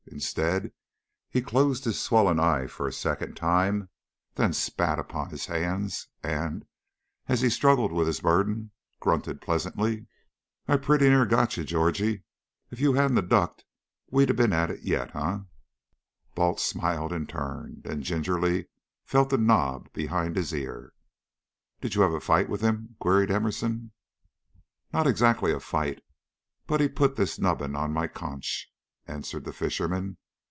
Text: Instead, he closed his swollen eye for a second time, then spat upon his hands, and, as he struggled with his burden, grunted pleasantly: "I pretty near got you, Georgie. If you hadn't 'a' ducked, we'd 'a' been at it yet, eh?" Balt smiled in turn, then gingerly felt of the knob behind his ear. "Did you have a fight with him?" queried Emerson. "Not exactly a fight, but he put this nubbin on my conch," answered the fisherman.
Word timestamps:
Instead, 0.11 0.71
he 1.29 1.41
closed 1.41 1.85
his 1.85 1.99
swollen 1.99 2.37
eye 2.39 2.67
for 2.67 2.85
a 2.85 2.91
second 2.93 3.35
time, 3.35 3.89
then 4.35 4.53
spat 4.53 4.99
upon 4.99 5.29
his 5.29 5.45
hands, 5.47 6.09
and, 6.21 6.65
as 7.27 7.41
he 7.41 7.49
struggled 7.49 7.91
with 7.91 8.05
his 8.07 8.19
burden, 8.19 8.71
grunted 8.99 9.41
pleasantly: 9.41 10.05
"I 10.67 10.77
pretty 10.77 11.07
near 11.09 11.25
got 11.25 11.55
you, 11.57 11.63
Georgie. 11.63 12.23
If 12.69 12.79
you 12.79 12.93
hadn't 12.93 13.17
'a' 13.17 13.21
ducked, 13.23 13.63
we'd 14.11 14.29
'a' 14.29 14.33
been 14.33 14.53
at 14.53 14.69
it 14.69 14.81
yet, 14.83 15.15
eh?" 15.15 15.39
Balt 16.35 16.59
smiled 16.59 17.13
in 17.13 17.25
turn, 17.25 17.81
then 17.83 18.03
gingerly 18.03 18.67
felt 19.05 19.33
of 19.33 19.39
the 19.39 19.45
knob 19.45 19.91
behind 19.93 20.35
his 20.35 20.53
ear. 20.53 20.93
"Did 21.79 21.95
you 21.95 22.01
have 22.01 22.13
a 22.13 22.19
fight 22.19 22.49
with 22.49 22.61
him?" 22.61 22.95
queried 22.99 23.31
Emerson. 23.31 23.91
"Not 24.93 25.07
exactly 25.07 25.53
a 25.53 25.59
fight, 25.59 26.03
but 26.67 26.81
he 26.81 26.87
put 26.89 27.15
this 27.15 27.39
nubbin 27.39 27.75
on 27.75 27.93
my 27.93 28.07
conch," 28.07 28.67
answered 29.07 29.43
the 29.43 29.51
fisherman. 29.51 30.15